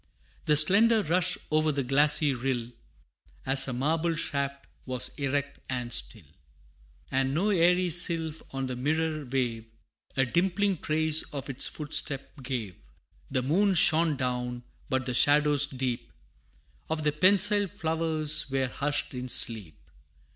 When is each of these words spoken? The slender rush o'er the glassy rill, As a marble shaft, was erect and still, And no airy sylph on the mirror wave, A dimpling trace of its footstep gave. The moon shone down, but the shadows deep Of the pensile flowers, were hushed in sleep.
The 0.45 0.57
slender 0.57 1.03
rush 1.03 1.37
o'er 1.51 1.71
the 1.71 1.83
glassy 1.83 2.33
rill, 2.33 2.71
As 3.45 3.67
a 3.67 3.71
marble 3.73 4.15
shaft, 4.15 4.65
was 4.87 5.11
erect 5.19 5.59
and 5.69 5.93
still, 5.93 6.25
And 7.11 7.35
no 7.35 7.51
airy 7.51 7.91
sylph 7.91 8.41
on 8.51 8.65
the 8.65 8.75
mirror 8.75 9.23
wave, 9.25 9.65
A 10.17 10.25
dimpling 10.25 10.79
trace 10.79 11.21
of 11.31 11.51
its 11.51 11.67
footstep 11.67 12.41
gave. 12.41 12.77
The 13.29 13.43
moon 13.43 13.75
shone 13.75 14.17
down, 14.17 14.63
but 14.89 15.05
the 15.05 15.13
shadows 15.13 15.67
deep 15.67 16.11
Of 16.89 17.03
the 17.03 17.11
pensile 17.11 17.67
flowers, 17.67 18.49
were 18.49 18.69
hushed 18.69 19.13
in 19.13 19.29
sleep. 19.29 19.77